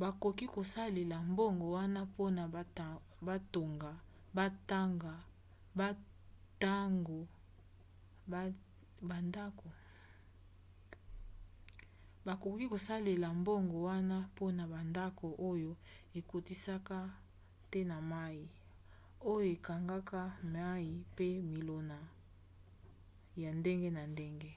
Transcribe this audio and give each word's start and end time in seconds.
bakoki 0.00 0.46
kosalela 0.54 1.16
mbongo 1.30 1.66
wana 13.88 14.20
mpona 14.28 14.62
bandako 14.72 15.26
oyo 15.50 15.72
ekotisaka 16.18 16.98
te 17.70 17.80
mai 18.12 18.40
oyo 19.32 19.46
ekangaka 19.56 20.22
mai 20.54 20.86
mpe 21.10 21.26
milona 21.52 21.98
ya 23.42 23.50
ndenge 23.58 23.88
na 23.96 24.02
ndenge 24.12 24.52